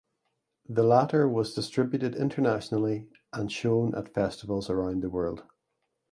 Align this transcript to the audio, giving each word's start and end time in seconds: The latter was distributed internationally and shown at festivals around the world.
The 0.67 0.81
latter 0.81 1.29
was 1.29 1.53
distributed 1.53 2.15
internationally 2.15 3.07
and 3.33 3.51
shown 3.51 3.93
at 3.93 4.11
festivals 4.15 4.67
around 4.67 5.03
the 5.03 5.11
world. 5.11 5.43